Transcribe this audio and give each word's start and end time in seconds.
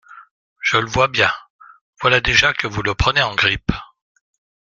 Je 0.59 0.77
le 0.77 0.87
vois 0.87 1.07
bien… 1.07 1.31
voilà 2.01 2.21
déjà 2.21 2.55
que 2.55 2.65
vous 2.65 2.81
le 2.81 2.95
prenez 2.95 3.21
en 3.21 3.35
grippe! 3.35 3.69